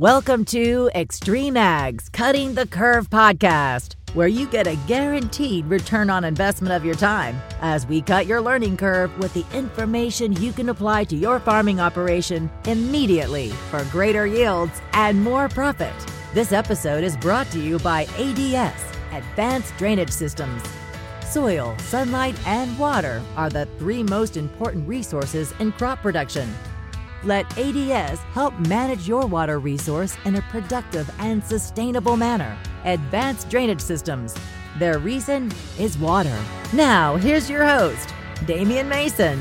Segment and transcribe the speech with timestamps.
[0.00, 6.24] Welcome to Extreme Ags Cutting the Curve podcast, where you get a guaranteed return on
[6.24, 10.70] investment of your time as we cut your learning curve with the information you can
[10.70, 15.92] apply to your farming operation immediately for greater yields and more profit.
[16.32, 18.82] This episode is brought to you by ADS,
[19.12, 20.62] Advanced Drainage Systems.
[21.26, 26.50] Soil, sunlight, and water are the three most important resources in crop production.
[27.22, 32.56] Let ADS help manage your water resource in a productive and sustainable manner.
[32.84, 34.34] Advanced Drainage Systems.
[34.78, 36.38] Their reason is water.
[36.72, 38.14] Now, here's your host,
[38.46, 39.38] Damian Mason.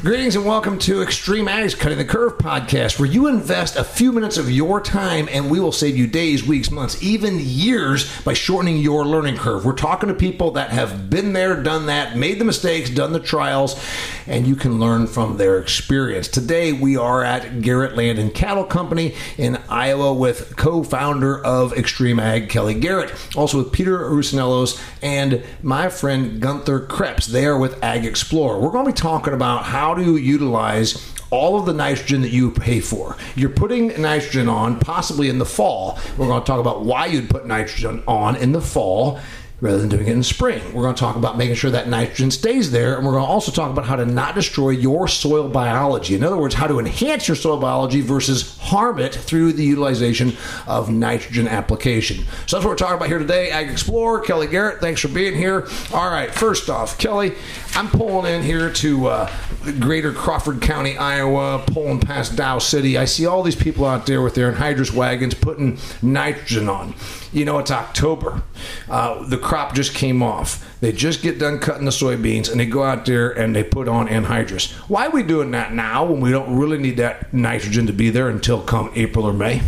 [0.00, 4.12] Greetings and welcome to Extreme Ags Cutting the Curve podcast, where you invest a few
[4.12, 8.32] minutes of your time and we will save you days, weeks, months, even years by
[8.32, 9.64] shortening your learning curve.
[9.64, 13.18] We're talking to people that have been there, done that, made the mistakes, done the
[13.18, 13.84] trials,
[14.28, 16.28] and you can learn from their experience.
[16.28, 21.72] Today we are at Garrett Land and Cattle Company in Iowa with co founder of
[21.72, 27.26] Extreme Ag, Kelly Garrett, also with Peter Rusinellos and my friend Gunther Krebs.
[27.26, 28.60] They are with AgXplore.
[28.60, 32.50] We're going to be talking about how to utilize all of the nitrogen that you
[32.50, 33.16] pay for.
[33.36, 35.98] You're putting nitrogen on possibly in the fall.
[36.16, 39.20] We're going to talk about why you'd put nitrogen on in the fall
[39.60, 40.62] rather than doing it in spring.
[40.72, 43.30] We're going to talk about making sure that nitrogen stays there, and we're going to
[43.30, 46.14] also talk about how to not destroy your soil biology.
[46.14, 50.36] In other words, how to enhance your soil biology versus harm it through the utilization
[50.66, 52.18] of nitrogen application.
[52.46, 53.50] So that's what we're talking about here today.
[53.52, 55.66] AgXplore, Kelly Garrett, thanks for being here.
[55.92, 57.34] All right, first off, Kelly,
[57.74, 59.32] I'm pulling in here to uh,
[59.80, 62.96] greater Crawford County, Iowa, pulling past Dow City.
[62.96, 66.94] I see all these people out there with their anhydrous wagons putting nitrogen on.
[67.32, 68.42] You know, it's October.
[68.88, 70.64] Uh, the crop just came off.
[70.80, 73.88] They just get done cutting the soybeans and they go out there and they put
[73.88, 74.72] on anhydrous.
[74.88, 78.10] Why are we doing that now when we don't really need that nitrogen to be
[78.10, 79.60] there until come April or May?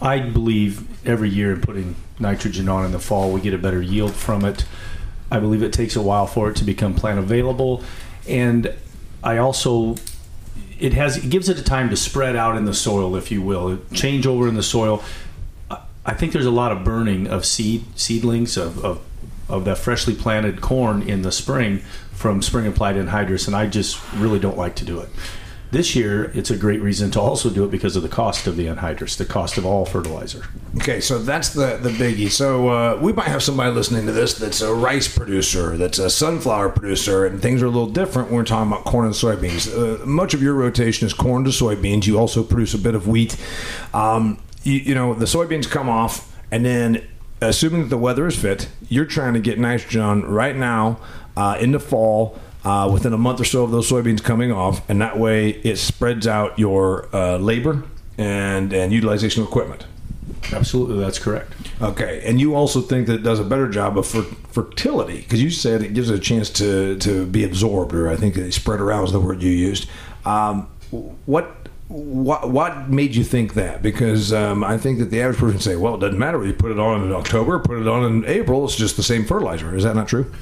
[0.00, 3.80] I believe every year in putting nitrogen on in the fall, we get a better
[3.80, 4.64] yield from it.
[5.30, 7.82] I believe it takes a while for it to become plant available,
[8.28, 8.74] and
[9.22, 9.96] I also
[10.78, 13.40] it has it gives it a time to spread out in the soil, if you
[13.40, 15.02] will, change over in the soil.
[16.04, 19.00] I think there's a lot of burning of seed seedlings of, of
[19.48, 21.78] of that freshly planted corn in the spring
[22.12, 25.08] from spring applied anhydrous, and I just really don't like to do it.
[25.72, 28.56] This year, it's a great reason to also do it because of the cost of
[28.56, 30.44] the anhydrous, the cost of all fertilizer.
[30.76, 32.30] Okay, so that's the the biggie.
[32.30, 36.10] So uh, we might have somebody listening to this that's a rice producer, that's a
[36.10, 39.72] sunflower producer, and things are a little different when we're talking about corn and soybeans.
[39.72, 42.06] Uh, much of your rotation is corn to soybeans.
[42.06, 43.36] You also produce a bit of wheat.
[43.94, 47.06] Um, you, you know, the soybeans come off, and then
[47.40, 51.00] assuming that the weather is fit, you're trying to get nitrogen right now
[51.36, 52.38] uh, in the fall.
[52.64, 55.76] Uh, within a month or so of those soybeans coming off, and that way it
[55.76, 57.82] spreads out your uh, labor
[58.16, 59.84] and and utilization of equipment.
[60.52, 61.52] Absolutely, that's correct.
[61.80, 64.22] Okay, and you also think that it does a better job of fer-
[64.52, 68.16] fertility because you said it gives it a chance to to be absorbed, or I
[68.16, 69.88] think spread around is the word you used.
[70.24, 70.68] Um,
[71.26, 71.61] what
[71.92, 73.82] what what made you think that?
[73.82, 76.54] Because um, I think that the average person would say, "Well, it doesn't matter you
[76.54, 78.64] put it on in October, put it on in April.
[78.64, 80.32] It's just the same fertilizer." Is that not true?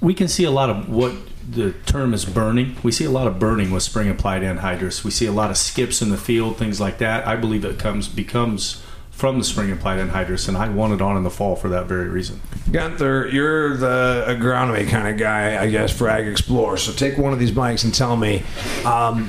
[0.00, 1.14] We can see a lot of what
[1.50, 2.76] the term is burning.
[2.82, 5.02] We see a lot of burning with spring applied anhydrous.
[5.04, 7.26] We see a lot of skips in the field, things like that.
[7.26, 11.16] I believe it comes becomes from the spring applied anhydrous, and I want it on
[11.16, 12.40] in the fall for that very reason.
[12.70, 16.78] Gunther, you're the agronomy kind of guy, I guess, for AgXplore.
[16.78, 18.44] So take one of these mics and tell me.
[18.84, 19.28] Um,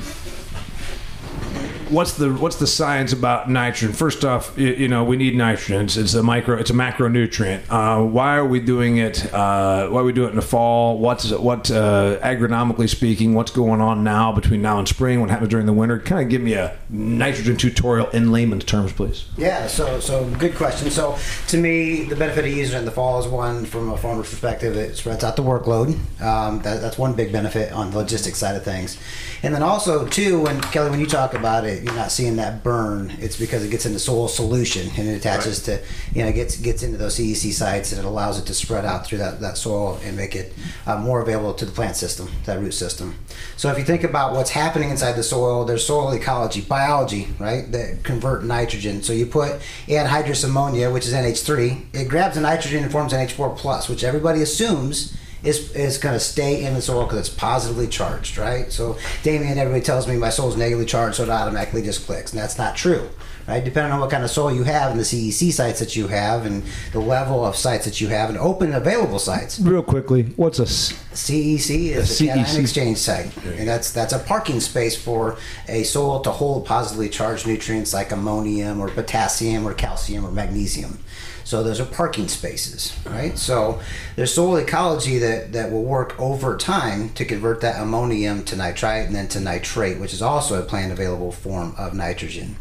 [1.90, 3.94] what's the what's the science about nitrogen?
[3.94, 5.84] First off, you, you know we need nitrogen.
[5.84, 7.62] It's, it's, a micro, it's a macronutrient.
[7.68, 9.32] Uh, why are we doing it?
[9.32, 10.98] Uh, why are we doing it in the fall?
[10.98, 13.34] What's what uh, agronomically speaking?
[13.34, 15.20] What's going on now between now and spring?
[15.20, 15.98] What happens during the winter?
[15.98, 19.26] Kind of give me a nitrogen tutorial in layman's terms, please.
[19.36, 19.66] Yeah.
[19.66, 20.90] So so good question.
[20.90, 21.18] So
[21.48, 24.30] to me, the benefit of using it in the fall is one from a farmer's
[24.30, 24.76] perspective.
[24.76, 25.98] It spreads out the workload.
[26.20, 28.98] Um, that, that's one big benefit on the logistics side of things.
[29.42, 32.62] And then also too, when Kelly, when you talk about it, you're not seeing that
[32.62, 33.10] burn.
[33.18, 35.80] It's because it gets into soil solution and it attaches right.
[35.80, 38.84] to, you know, gets gets into those CEC sites and it allows it to spread
[38.84, 40.52] out through that, that soil and make it
[40.86, 43.14] uh, more available to the plant system, that root system.
[43.56, 47.70] So if you think about what's happening inside the soil, there's soil ecology, biology, right,
[47.72, 49.02] that convert nitrogen.
[49.02, 53.56] So you put anhydrous ammonia, which is NH3, it grabs the nitrogen and forms NH4
[53.56, 57.86] plus, which everybody assumes is is going to stay in the soil because it's positively
[57.88, 58.70] charged, right?
[58.72, 62.40] So Damian, everybody tells me my soil's negatively charged, so it automatically just clicks, and
[62.40, 63.08] that's not true.
[63.50, 66.06] Right, depending on what kind of soil you have and the CEC sites that you
[66.06, 66.62] have and
[66.92, 69.58] the level of sites that you have and open available sites.
[69.58, 74.60] Real quickly, what's a CEC is a cation exchange site, and that's that's a parking
[74.60, 75.36] space for
[75.66, 81.00] a soil to hold positively charged nutrients like ammonium or potassium or calcium or magnesium.
[81.42, 83.36] So those are parking spaces, right?
[83.36, 83.80] So
[84.14, 89.06] there's soil ecology that, that will work over time to convert that ammonium to nitrite
[89.06, 92.54] and then to nitrate, which is also a plant available form of nitrogen.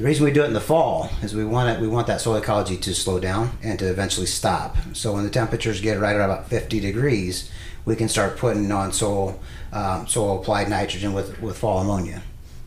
[0.00, 2.22] The reason we do it in the fall is we want it, we want that
[2.22, 4.74] soil ecology to slow down and to eventually stop.
[4.94, 7.50] So when the temperatures get right at about 50 degrees,
[7.84, 9.38] we can start putting on soil
[9.74, 12.22] um, soil applied nitrogen with with fall ammonia.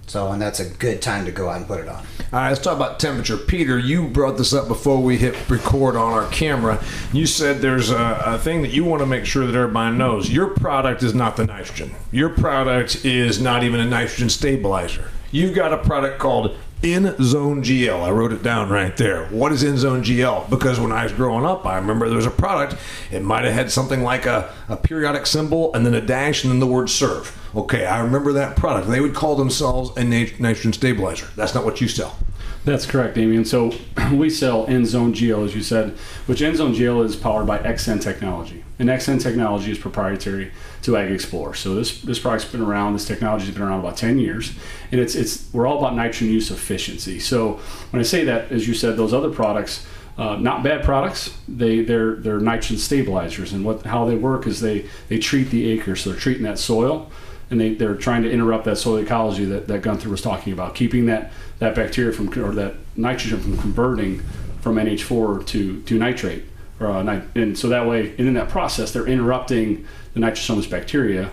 [0.05, 1.95] So and that's a good time to go out and put it on.
[1.95, 3.37] All right, let's talk about temperature.
[3.37, 6.85] Peter, you brought this up before we hit record on our camera.
[7.13, 10.31] You said there's a, a thing that you want to make sure that everybody knows.
[10.31, 11.95] Your product is not the nitrogen.
[12.11, 15.09] Your product is not even a nitrogen stabilizer.
[15.31, 18.03] You've got a product called NZoneGL.
[18.03, 19.27] I wrote it down right there.
[19.27, 20.49] What is NZoneGL?
[20.49, 22.75] Because when I was growing up, I remember there was a product.
[23.09, 26.51] It might have had something like a, a periodic symbol and then a dash and
[26.51, 27.39] then the word serve.
[27.55, 28.89] Okay, I remember that product.
[28.89, 31.27] They would call themselves a nit- nitrogen stabilizer.
[31.37, 32.17] That's not what you sell.
[32.65, 33.43] That's correct, Damian.
[33.43, 33.73] So
[34.13, 35.91] we sell NZoneGL, as you said,
[36.27, 38.63] which NZoneGL is powered by XN Technology.
[38.79, 40.51] And XN Technology is proprietary
[40.83, 41.55] to AgXplore.
[41.55, 44.53] So this this product's been around, this technology's been around about 10 years,
[44.91, 47.19] and it's it's we're all about nitrogen use efficiency.
[47.19, 47.59] So
[47.91, 49.85] when I say that, as you said, those other products,
[50.17, 51.37] uh, not bad products.
[51.47, 55.69] They they're they're nitrogen stabilizers, and what how they work is they they treat the
[55.69, 57.11] acre, so they're treating that soil
[57.53, 60.75] and they, they're trying to interrupt that soil ecology that, that Gunther was talking about,
[60.75, 61.31] keeping that,
[61.63, 64.19] that bacteria from or that nitrogen from converting
[64.61, 66.45] from NH4 to, to nitrate.
[66.79, 71.31] Or, uh, and so that way, and in that process, they're interrupting the nitrosomonas bacteria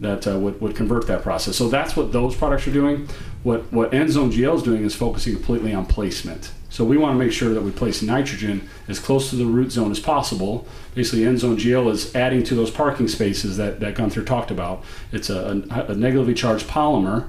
[0.00, 1.56] that uh, would, would convert that process.
[1.56, 3.08] So that's what those products are doing.
[3.42, 6.52] What what NZoneGL is doing is focusing completely on placement.
[6.68, 9.72] So we want to make sure that we place nitrogen as close to the root
[9.72, 10.66] zone as possible.
[10.94, 14.84] Basically, NZoneGL is adding to those parking spaces that, that Gunther talked about.
[15.10, 17.26] It's a, a, a negatively charged polymer.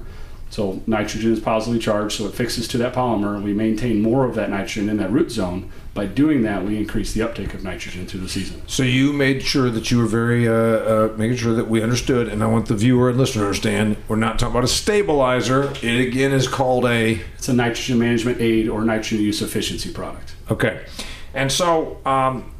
[0.52, 4.26] So nitrogen is positively charged, so it fixes to that polymer, and we maintain more
[4.26, 5.72] of that nitrogen in that root zone.
[5.94, 8.60] By doing that, we increase the uptake of nitrogen through the season.
[8.66, 12.28] So you made sure that you were very uh, uh, making sure that we understood,
[12.28, 13.96] and I want the viewer and listener to understand.
[14.08, 15.72] We're not talking about a stabilizer.
[15.82, 20.34] It again is called a It's a nitrogen management aid or nitrogen use efficiency product.
[20.50, 20.84] okay,
[21.32, 22.54] and so um,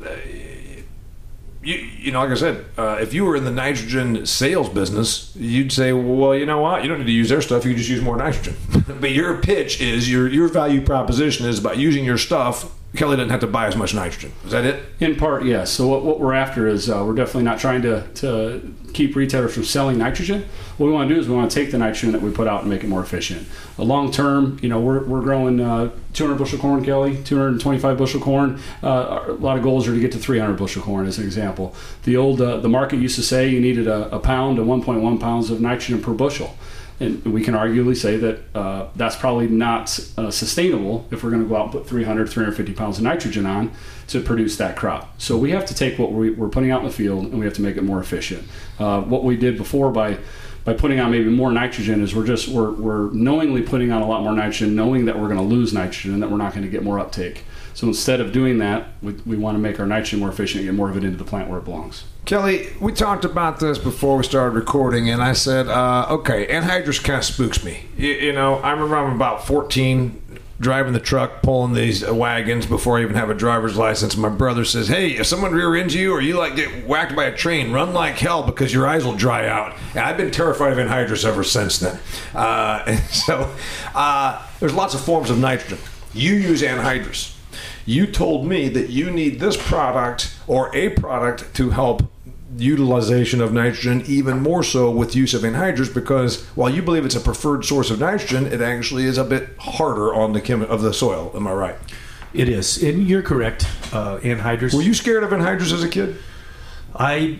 [1.62, 5.32] you you know, like I said, uh, if you were in the nitrogen sales business,
[5.37, 7.64] you'd say, well, you know what, you don't need to use their stuff.
[7.64, 8.56] You can just use more nitrogen.
[9.00, 12.73] but your pitch is your your value proposition is about using your stuff.
[12.94, 14.32] Kelly doesn't have to buy as much nitrogen.
[14.44, 14.84] Is that it?
[15.00, 15.70] In part, yes.
[15.70, 19.54] So what, what we're after is uh, we're definitely not trying to, to keep retailers
[19.54, 20.44] from selling nitrogen.
[20.76, 22.46] What we want to do is we want to take the nitrogen that we put
[22.46, 23.48] out and make it more efficient.
[23.78, 28.20] Uh, long term, you know, we're, we're growing uh, 200 bushel corn, Kelly, 225 bushel
[28.20, 28.60] corn.
[28.82, 31.74] Uh, a lot of goals are to get to 300 bushel corn, as an example.
[32.04, 35.18] The old uh, the market used to say you needed a, a pound to 1.1
[35.18, 36.54] pounds of nitrogen per bushel.
[37.02, 41.43] And we can arguably say that uh, that's probably not uh, sustainable if we're going
[41.43, 43.72] to go out and put 300, 350 pounds of nitrogen on
[44.06, 45.12] to produce that crop.
[45.20, 47.44] So we have to take what we, we're putting out in the field and we
[47.44, 48.46] have to make it more efficient.
[48.78, 50.19] Uh, what we did before by
[50.64, 54.06] by putting on maybe more nitrogen is we're just we're, we're knowingly putting on a
[54.06, 56.70] lot more nitrogen, knowing that we're going to lose nitrogen that we're not going to
[56.70, 57.44] get more uptake.
[57.74, 60.69] So instead of doing that, we, we want to make our nitrogen more efficient and
[60.69, 62.04] get more of it into the plant where it belongs.
[62.24, 67.02] Kelly, we talked about this before we started recording, and I said, uh, okay, anhydrous
[67.02, 67.86] kind of spooks me.
[67.96, 70.22] You, you know, I remember I'm about 14
[70.60, 74.16] driving the truck, pulling these wagons before I even have a driver's license.
[74.16, 77.25] My brother says, hey, if someone rear ends you or you like get whacked by
[77.25, 79.75] a train, run like hell because your eyes will dry out.
[79.90, 81.99] And I've been terrified of anhydrous ever since then.
[82.32, 83.52] Uh, so
[83.94, 85.78] uh, there's lots of forms of nitrogen.
[86.14, 87.37] You use anhydrous
[87.86, 92.02] you told me that you need this product or a product to help
[92.56, 97.14] utilization of nitrogen even more so with use of anhydrous because while you believe it's
[97.14, 100.82] a preferred source of nitrogen it actually is a bit harder on the chem of
[100.82, 101.76] the soil am i right
[102.34, 103.66] It is, and you're correct.
[103.92, 104.74] Uh, anhydrous.
[104.74, 106.18] were you scared of anhydrous as a kid
[106.94, 107.38] I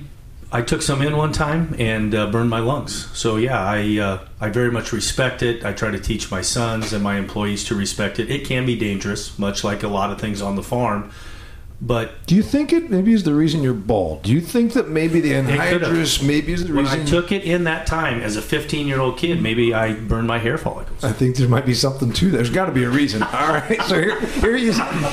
[0.55, 3.09] I took some in one time and uh, burned my lungs.
[3.17, 5.65] So yeah, I uh, I very much respect it.
[5.65, 8.31] I try to teach my sons and my employees to respect it.
[8.31, 11.11] It can be dangerous, much like a lot of things on the farm.
[11.85, 14.89] But do you think it maybe is the reason you're bald do you think that
[14.89, 18.37] maybe the anhydrous maybe is the when reason I took it in that time as
[18.37, 21.03] a 15 year old kid, maybe I burned my hair follicles.
[21.03, 22.37] I think there might be something to that.
[22.37, 23.23] There's got to be a reason.
[23.25, 23.83] All right.
[23.83, 24.73] So here, here you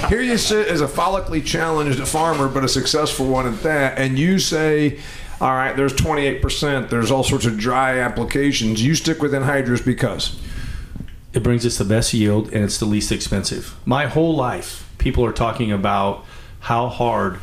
[0.10, 4.20] here you sit as a follically challenged farmer, but a successful one at that, and
[4.20, 5.00] you say,
[5.42, 6.90] "All right, there's 28 percent.
[6.90, 8.84] There's all sorts of dry applications.
[8.84, 10.40] You stick with anhydrous because."
[11.32, 13.76] It brings us the best yield and it's the least expensive.
[13.86, 16.26] My whole life, people are talking about
[16.62, 17.40] how hard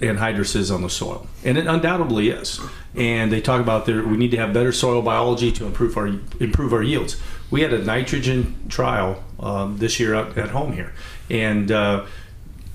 [0.00, 2.60] anhydrous is on the soil, and it undoubtedly is.
[2.94, 6.06] And they talk about there we need to have better soil biology to improve our
[6.06, 7.20] improve our yields.
[7.50, 10.92] We had a nitrogen trial um, this year at, at home here,
[11.28, 12.06] and uh,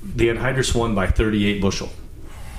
[0.04, 1.90] the anhydrous won by 38 bushel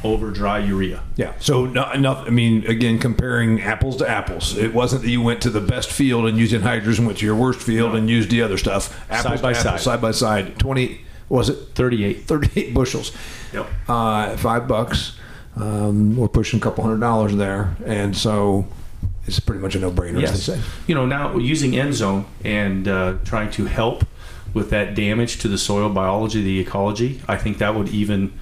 [0.02, 1.02] over dry urea.
[1.16, 1.33] Yeah.
[1.40, 2.26] So not enough.
[2.26, 4.57] I mean, again, comparing apples to apples.
[4.57, 7.26] It wasn't that you went to the best field and used anhydrous and went to
[7.26, 8.99] your worst field and used the other stuff.
[9.11, 9.80] Apples Side by apples, side.
[9.80, 10.59] side by side.
[10.59, 11.02] Twenty.
[11.28, 12.25] Was it 38.
[12.25, 13.12] 38 bushels?
[13.52, 13.66] Yep.
[13.88, 15.16] Uh, five bucks.
[15.54, 18.66] Um, we're pushing a couple hundred dollars there, and so
[19.26, 20.16] it's pretty much a no-brainer.
[20.16, 20.47] As Yes.
[20.47, 20.61] they say.
[20.88, 24.04] You know, now using NZone and uh, trying to help
[24.54, 28.33] with that damage to the soil biology, the ecology, I think that would even.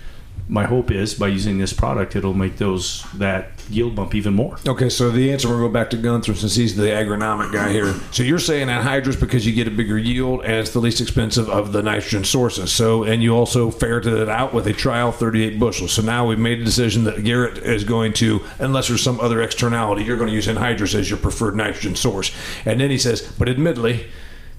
[0.51, 4.57] My hope is by using this product, it'll make those that yield bump even more.
[4.67, 7.93] Okay, so the answer we'll go back to Gunther since he's the agronomic guy here.
[8.13, 11.51] So you're saying anhydrous because you get a bigger yield and it's the least expensive
[11.51, 12.73] of the nitrogen sources.
[12.73, 15.93] So and you also ferreted it out with a trial 38 bushels.
[15.93, 19.43] So now we've made a decision that Garrett is going to, unless there's some other
[19.43, 22.35] externality, you're going to use anhydrous as your preferred nitrogen source.
[22.65, 24.07] And then he says, but admittedly,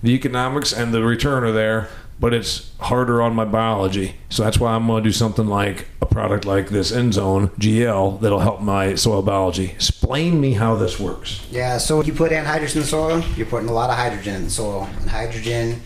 [0.03, 4.15] the economics and the return are there, but it's harder on my biology.
[4.29, 8.39] So that's why I'm going to do something like a product like this NZoneGL that'll
[8.39, 9.65] help my soil biology.
[9.71, 11.45] Explain me how this works.
[11.49, 14.43] Yeah, so you put anhydrous in the soil, you're putting a lot of hydrogen in
[14.45, 15.81] the soil, and hydrogen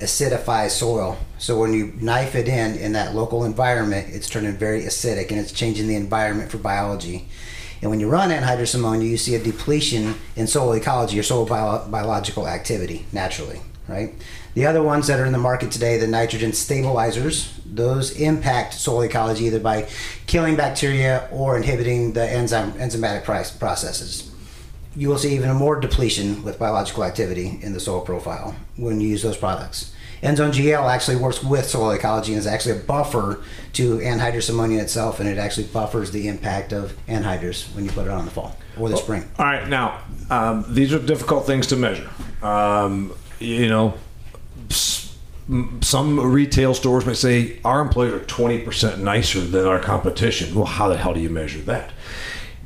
[0.00, 1.16] acidifies soil.
[1.38, 5.38] So when you knife it in in that local environment, it's turning very acidic, and
[5.38, 7.28] it's changing the environment for biology.
[7.82, 11.44] And when you run anhydrous ammonia, you see a depletion in soil ecology or soil
[11.46, 14.14] bio- biological activity naturally, right?
[14.56, 19.02] The other ones that are in the market today, the nitrogen stabilizers, those impact soil
[19.02, 19.86] ecology either by
[20.26, 24.32] killing bacteria or inhibiting the enzyme enzymatic processes
[24.96, 29.08] you will see even more depletion with biological activity in the soil profile when you
[29.08, 29.92] use those products.
[30.22, 33.44] NZoneGL actually works with soil ecology and is actually a buffer
[33.74, 38.06] to anhydrous ammonia itself, and it actually buffers the impact of anhydrous when you put
[38.06, 39.28] it on in the fall or the spring.
[39.38, 42.08] All right, now um, these are difficult things to measure.
[42.42, 43.92] Um, you know,
[44.68, 50.54] some retail stores may say our employees are twenty percent nicer than our competition.
[50.54, 51.92] Well, how the hell do you measure that?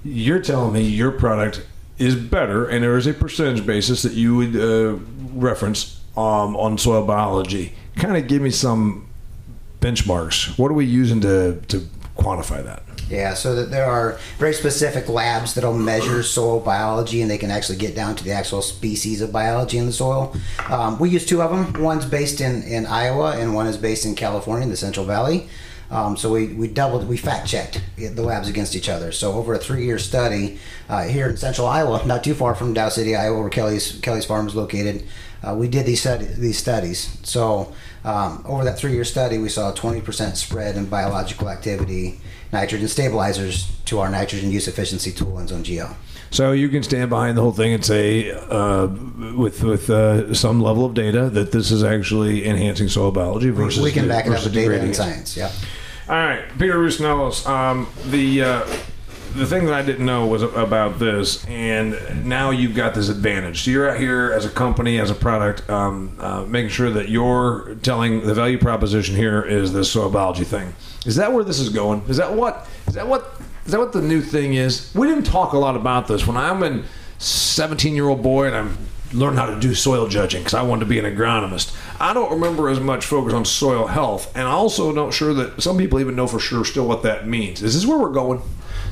[0.02, 1.66] You're telling me your product
[1.98, 4.98] is better, and there is a percentage basis that you would uh,
[5.34, 7.74] reference um, on soil biology.
[7.96, 9.06] Kind of give me some
[9.80, 10.58] benchmarks.
[10.58, 12.82] What are we using to to quantify that?
[13.10, 17.50] Yeah, so that there are very specific labs that'll measure soil biology, and they can
[17.50, 20.34] actually get down to the actual species of biology in the soil.
[20.68, 21.82] Um, we use two of them.
[21.82, 25.48] One's based in, in Iowa, and one is based in California, in the Central Valley.
[25.90, 29.10] Um, so we, we doubled, we fact checked the labs against each other.
[29.10, 32.74] So over a three year study uh, here in Central Iowa, not too far from
[32.74, 35.04] Dow City, Iowa, where Kelly's Kelly's farm is located,
[35.42, 37.18] uh, we did these study, these studies.
[37.24, 37.72] So
[38.04, 42.20] um, over that three year study, we saw a 20% spread in biological activity,
[42.52, 45.94] nitrogen stabilizers to our nitrogen use efficiency tool NZoneGL.
[46.30, 48.86] So you can stand behind the whole thing and say, uh,
[49.36, 53.82] with with uh, some level of data, that this is actually enhancing soil biology versus
[53.82, 55.36] we can back it up versus with data degrading and science.
[55.36, 55.50] Yeah.
[56.08, 57.46] All right, Peter Rusnellos.
[57.46, 58.76] Um, the uh,
[59.34, 63.64] the thing that I didn't know was about this, and now you've got this advantage.
[63.64, 67.08] So you're out here as a company, as a product, um, uh, making sure that
[67.08, 70.74] you're telling the value proposition here is this soil biology thing.
[71.06, 72.02] Is that where this is going?
[72.08, 72.68] Is that what?
[72.88, 73.40] Is that what?
[73.64, 74.92] Is that what the new thing is?
[74.94, 76.82] We didn't talk a lot about this when I'm a
[77.18, 78.78] 17 year old boy and I'm
[79.12, 81.76] learning how to do soil judging because I wanted to be an agronomist.
[82.00, 85.62] I don't remember as much focus on soil health, and I also don't sure that
[85.62, 87.62] some people even know for sure still what that means.
[87.62, 88.42] Is this where we're going?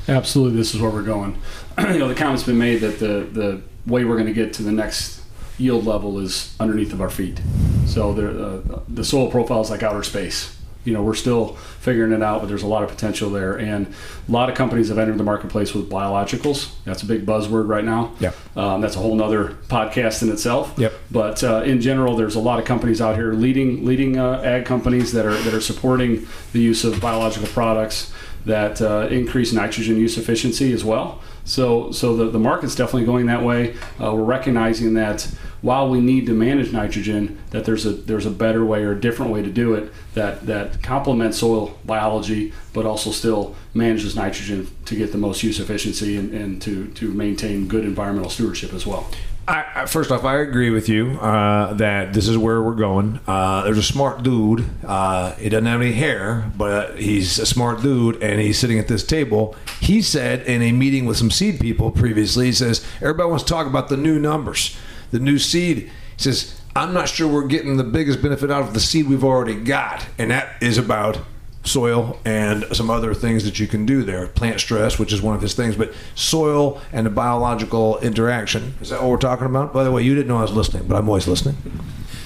[0.08, 1.40] Absolutely, this is where we're going.
[1.78, 4.62] you know, the comment's been made that the the way we're going to get to
[4.62, 5.22] the next
[5.58, 7.40] yield level is underneath of our feet.
[7.86, 10.54] So uh, the soil profile is like outer space.
[10.84, 13.92] You know, we're still figuring it out, but there's a lot of potential there, and
[14.26, 16.72] a lot of companies have entered the marketplace with biologicals.
[16.84, 18.14] That's a big buzzword right now.
[18.20, 18.32] Yeah.
[18.56, 20.72] um, that's a whole nother podcast in itself.
[20.78, 20.94] Yep.
[21.10, 24.64] But uh, in general, there's a lot of companies out here, leading leading uh, ag
[24.64, 28.12] companies that are that are supporting the use of biological products
[28.48, 31.20] that uh, increase nitrogen use efficiency as well.
[31.44, 33.74] So, so the, the market's definitely going that way.
[34.00, 38.30] Uh, we're recognizing that while we need to manage nitrogen, that there's a there's a
[38.30, 42.86] better way or a different way to do it that that complements soil biology, but
[42.86, 47.66] also still manages nitrogen to get the most use efficiency and, and to to maintain
[47.66, 49.08] good environmental stewardship as well.
[49.48, 53.18] I, I, first off, I agree with you uh, that this is where we're going.
[53.26, 54.68] Uh, there's a smart dude.
[54.84, 58.88] Uh, he doesn't have any hair, but he's a smart dude, and he's sitting at
[58.88, 59.56] this table.
[59.80, 63.48] He said in a meeting with some seed people previously, he says, Everybody wants to
[63.48, 64.76] talk about the new numbers,
[65.12, 65.78] the new seed.
[65.78, 65.90] He
[66.22, 69.54] says, I'm not sure we're getting the biggest benefit out of the seed we've already
[69.54, 71.20] got, and that is about
[71.68, 74.26] soil and some other things that you can do there.
[74.26, 78.74] Plant stress, which is one of his things, but soil and the biological interaction.
[78.80, 79.72] Is that what we're talking about?
[79.72, 81.56] By the way, you didn't know I was listening, but I'm always listening.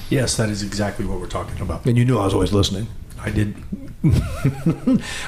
[0.08, 1.84] Yes, that is exactly what we're talking about.
[1.86, 2.86] And you knew I was always listening.
[3.20, 3.54] I did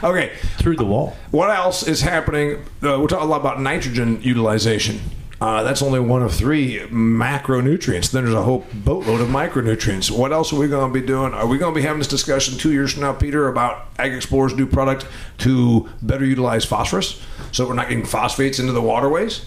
[0.02, 1.16] Okay, through the wall.
[1.30, 2.56] what else is happening?
[2.82, 5.00] Uh, we're talking a lot about nitrogen utilization.
[5.44, 8.10] Uh, that's only one of three macronutrients.
[8.10, 10.10] Then there's a whole boatload of micronutrients.
[10.10, 11.34] What else are we going to be doing?
[11.34, 14.54] Are we going to be having this discussion two years from now, Peter, about AgXplore's
[14.54, 15.06] new product
[15.38, 17.22] to better utilize phosphorus
[17.52, 19.44] so we're not getting phosphates into the waterways?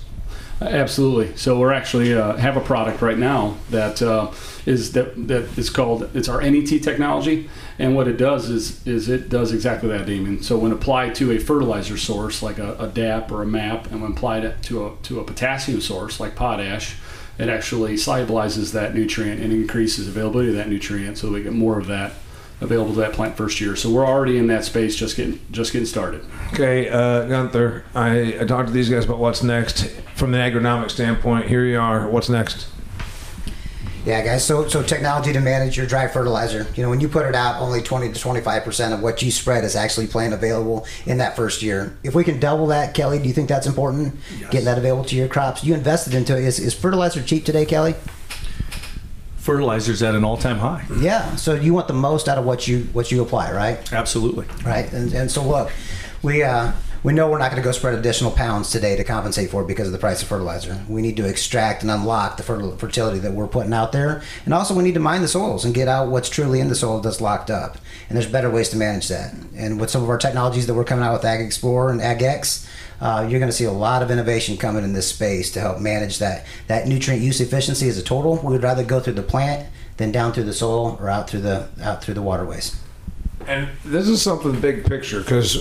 [0.62, 1.36] Absolutely.
[1.36, 4.30] So we're actually uh, have a product right now that uh,
[4.68, 9.08] is that that is called it's our NET technology, and what it does is is
[9.08, 10.44] it does exactly that, Damian.
[10.44, 14.02] So when applied to a fertilizer source like a, a DAP or a MAP, and
[14.02, 16.98] when applied to a to a potassium source like potash,
[17.40, 21.80] it actually solubilizes that nutrient and increases availability of that nutrient, so we get more
[21.80, 22.12] of that
[22.60, 23.76] available to that plant first year.
[23.78, 26.26] So we're already in that space, just getting just getting started.
[26.52, 30.92] Okay, uh, Gunther, I, I talked to these guys about what's next from the agronomic
[30.92, 31.48] standpoint.
[31.48, 32.10] Here you are.
[32.10, 32.68] What's next?
[34.08, 34.46] Yeah, guys.
[34.46, 36.66] So, so technology to manage your dry fertilizer.
[36.78, 39.32] You know, when you put it out, only 20 to 25 percent of what you
[39.32, 41.98] spread is actually plant available in that first year.
[42.04, 44.16] If we can double that, Kelly, do you think that's important?
[44.50, 45.62] Getting that available to your crops.
[45.62, 46.46] You invested into it.
[46.46, 47.96] Is, is fertilizer cheap today, Kelly?
[49.40, 50.86] Fertilizer's at an all-time high.
[51.02, 51.36] Yeah.
[51.36, 53.92] So you want the most out of what you what you apply, right?
[53.92, 54.48] Absolutely.
[54.64, 54.90] Right.
[54.94, 55.70] And, and so look,
[56.24, 56.72] we uh,
[57.04, 59.68] we know we're not going to go spread additional pounds today to compensate for it
[59.68, 60.84] because of the price of fertilizer.
[60.90, 64.74] We need to extract and unlock the fertility that we're putting out there, and also
[64.74, 67.22] we need to mine the soils and get out what's truly in the soil that's
[67.22, 67.78] locked up.
[68.10, 69.34] And there's better ways to manage that.
[69.56, 72.68] And with some of our technologies that we're coming out with AgXplore and AgX,
[73.00, 75.80] uh, you're going to see a lot of innovation coming in this space to help
[75.80, 78.38] manage that that nutrient use efficiency as a total.
[78.38, 81.42] We would rather go through the plant than down through the soil or out through
[81.42, 82.76] the out through the waterways.
[83.48, 85.56] And this is something big picture because,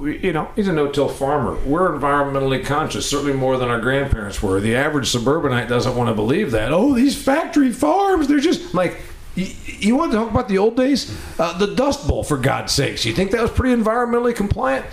[0.00, 1.54] you know, he's a no-till farmer.
[1.64, 4.60] We're environmentally conscious, certainly more than our grandparents were.
[4.60, 6.72] The average suburbanite doesn't want to believe that.
[6.72, 9.00] Oh, these factory farms, they're just like.
[9.36, 11.16] You, you want to talk about the old days?
[11.38, 13.04] Uh, the Dust Bowl, for God's sakes.
[13.04, 14.84] You think that was pretty environmentally compliant?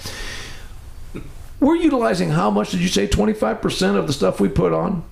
[1.60, 3.08] We're utilizing how much did you say?
[3.08, 5.04] 25% of the stuff we put on?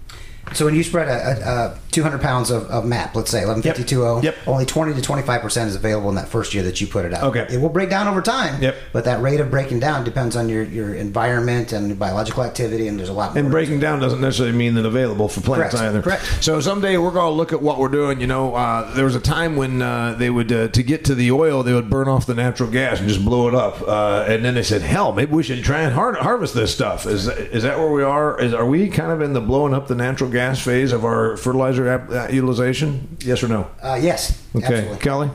[0.54, 4.22] So when you spread a, a, a 200 pounds of, of MAP, let's say 1152O,
[4.24, 4.36] Yep.
[4.48, 7.14] only 20 to 25 percent is available in that first year that you put it
[7.14, 7.24] out.
[7.24, 7.48] Okay.
[7.50, 8.62] it will break down over time.
[8.62, 8.76] Yep.
[8.94, 12.88] But that rate of breaking down depends on your, your environment and your biological activity,
[12.88, 13.40] and there's a lot more.
[13.42, 15.88] And breaking down doesn't necessarily mean that available for plants Correct.
[15.88, 16.02] either.
[16.02, 16.44] Correct.
[16.44, 18.20] So someday we're going to look at what we're doing.
[18.20, 21.16] You know, uh, there was a time when uh, they would uh, to get to
[21.16, 23.82] the oil, they would burn off the natural gas and just blow it up.
[23.82, 27.06] Uh, and then they said, "Hell, maybe we should try and har- harvest this stuff."
[27.06, 28.40] Is is that where we are?
[28.40, 31.38] Is are we kind of in the blowing up the natural gas phase of our
[31.38, 33.18] fertilizer ap- uh, utilization?
[33.22, 33.70] Yes or no?
[33.82, 34.42] Uh, yes.
[34.56, 34.98] Okay, Absolutely.
[35.00, 35.30] Kelly,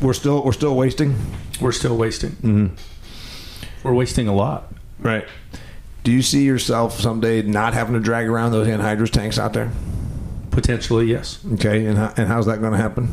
[0.00, 1.14] we're still we're still wasting.
[1.60, 2.76] We're still wasting.
[3.84, 4.72] We're wasting a lot.
[4.98, 5.26] Right.
[6.04, 9.70] Do you see yourself someday not having to drag around those anhydrous tanks out there?
[10.50, 11.38] Potentially, yes.
[11.54, 13.08] Okay, and how, and how's that going to happen?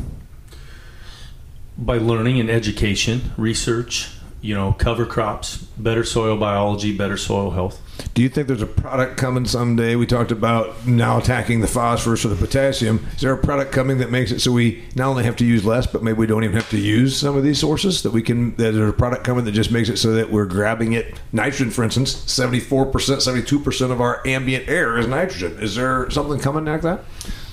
[1.78, 4.10] By learning and education, research,
[4.42, 7.82] you know, cover crops, better soil biology, better soil health.
[8.14, 9.96] Do you think there's a product coming someday?
[9.96, 13.06] We talked about now attacking the phosphorus or the potassium.
[13.16, 15.66] Is there a product coming that makes it so we not only have to use
[15.66, 18.02] less, but maybe we don't even have to use some of these sources?
[18.04, 20.46] That we can, that there's a product coming that just makes it so that we're
[20.46, 21.20] grabbing it.
[21.34, 25.58] Nitrogen, for instance, 74%, 72% of our ambient air is nitrogen.
[25.60, 27.04] Is there something coming like that?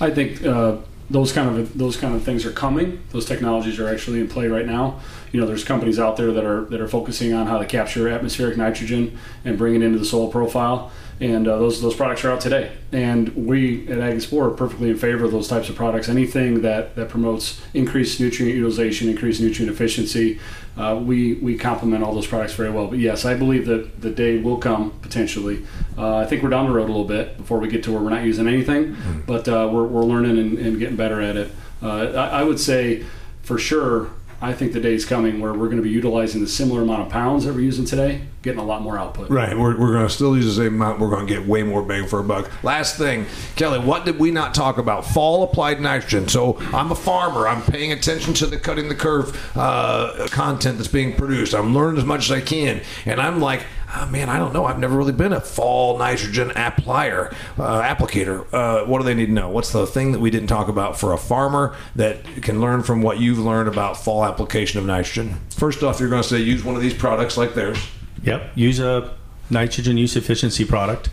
[0.01, 0.77] I think uh,
[1.09, 3.01] those kind of those kind of things are coming.
[3.11, 5.01] Those technologies are actually in play right now.
[5.33, 8.09] You know, there's companies out there that are that are focusing on how to capture
[8.09, 10.91] atmospheric nitrogen and bring it into the soil profile.
[11.19, 12.73] And uh, those those products are out today.
[12.93, 16.09] And we at AgXplore are perfectly in favor of those types of products.
[16.11, 20.39] Anything that, that promotes increased nutrient utilization, increased nutrient efficiency,
[20.77, 22.87] uh, we we complement all those products very well.
[22.89, 25.65] But yes, I believe that the day will come potentially.
[25.97, 28.03] Uh, I think we're down the road a little bit before we get to where
[28.03, 28.95] we're not using anything,
[29.27, 31.51] but uh, we're, we're learning and, and getting better at it.
[31.83, 33.05] Uh, I, I would say
[33.43, 34.11] for sure.
[34.41, 37.03] I think the day is coming where we're going to be utilizing the similar amount
[37.03, 39.31] of pounds that we're using today, getting a lot more output.
[39.31, 39.57] Right.
[39.57, 41.01] We're, we're going to still use the same amount.
[41.01, 42.51] We're going to get way more bang for a buck.
[42.63, 45.07] Last thing, Kelly, what did we not talk about?
[45.07, 46.29] Fall applied nitrogen.
[46.29, 47.49] So I'm a farmer.
[47.49, 51.55] I'm paying attention to the cutting the curve uh, content that's being produced.
[51.55, 52.83] I'm learning as much as I can.
[53.07, 54.65] And I'm like, oh, man, I don't know.
[54.67, 58.47] I've never really been a fall nitrogen applier, uh, applicator.
[58.53, 59.49] Uh, what do they need to know?
[59.49, 63.03] What's the thing that we didn't talk about for a farmer that can learn from
[63.03, 65.41] what you've learned about fall application of nitrogen?
[65.51, 67.79] First off, you're going to say use one of these products like theirs.
[68.23, 68.53] Yep.
[68.55, 69.15] Use a
[69.51, 71.09] nitrogen use efficiency product.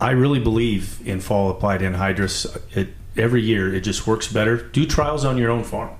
[0.00, 2.60] I really believe in fall applied anhydrous.
[2.76, 4.56] It every year it just works better.
[4.56, 5.90] Do trials on your own farm.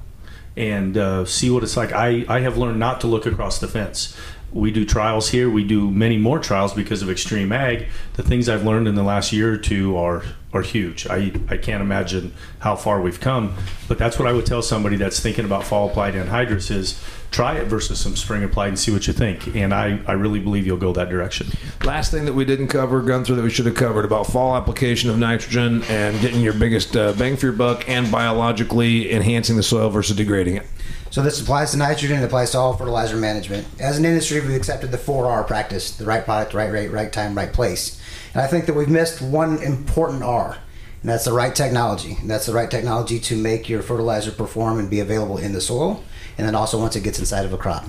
[0.57, 1.93] and uh, see what it's like.
[1.93, 4.17] I, I have learned not to look across the fence.
[4.55, 5.51] We do trials here.
[5.51, 7.89] We do many more trials because of Extreme Ag.
[8.13, 11.09] The things I've learned in the last year or two are are huge.
[11.09, 13.57] I, I can't imagine how far we've come.
[13.89, 17.57] But that's what I would tell somebody that's thinking about fall applied anhydrous is try
[17.57, 19.57] it versus some spring applied and see what you think.
[19.57, 21.49] And I, I really believe you'll go that direction.
[21.83, 25.11] Last thing that we didn't cover, Gunther, that we should have covered about fall application
[25.11, 29.63] of nitrogen and getting your biggest uh, bang for your buck and biologically enhancing the
[29.65, 30.67] soil versus degrading it.
[31.15, 32.21] So this applies to nitrogen.
[32.21, 33.69] It applies to all fertilizer management.
[33.79, 37.37] As an industry, we've accepted the 4R practice: the right product, right rate, right time,
[37.37, 38.01] right place.
[38.33, 40.59] And I think that we've missed one important R,
[41.03, 42.17] and that's the right technology.
[42.21, 45.61] And that's the right technology to make your fertilizer perform and be available in the
[45.61, 46.03] soil,
[46.37, 47.85] and then also once it gets inside of a crop.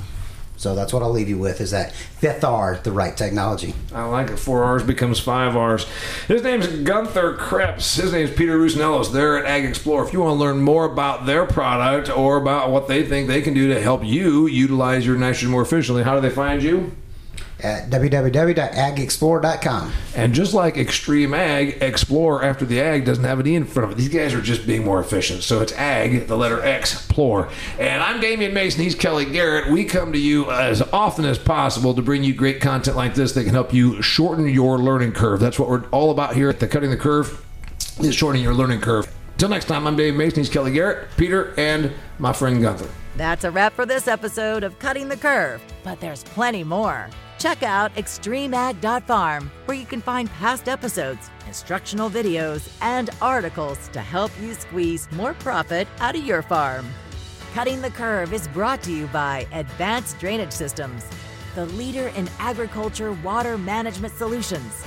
[0.57, 3.73] So that's what I'll leave you with: is that fifth R, the right technology.
[3.93, 4.37] I like it.
[4.37, 5.85] Four R's becomes five R's.
[6.27, 7.95] His name's Gunther Krebs.
[7.95, 9.11] His name's Peter Rusnellos.
[9.11, 10.07] They're at AgXplore.
[10.07, 13.41] If you want to learn more about their product or about what they think they
[13.41, 16.91] can do to help you utilize your nitrogen more efficiently, how do they find you?
[17.61, 19.93] At www.agxplore.com.
[20.15, 23.91] And just like Extreme Ag, Explore after the Ag doesn't have an E in front
[23.91, 24.01] of it.
[24.01, 25.41] These guys are just being more efficient.
[25.41, 27.47] So it's Ag, the letter X, Plore.
[27.79, 28.83] And I'm Damian Mason.
[28.83, 29.71] He's Kelly Garrett.
[29.71, 33.31] We come to you as often as possible to bring you great content like this
[33.33, 35.39] that can help you shorten your learning curve.
[35.39, 37.45] That's what we're all about here at the Cutting the Curve,
[37.99, 39.07] is shortening your learning curve.
[39.33, 40.39] Until next time, I'm Dave Mason.
[40.39, 42.89] He's Kelly Garrett, Peter, and my friend Gunther.
[43.17, 47.09] That's a wrap for this episode of Cutting the Curve, but there's plenty more.
[47.45, 54.31] Check out extremeag.farm, where you can find past episodes, instructional videos, and articles to help
[54.41, 56.87] you squeeze more profit out of your farm.
[57.53, 61.05] Cutting the Curve is brought to you by Advanced Drainage Systems,
[61.53, 64.83] the leader in agriculture water management solutions.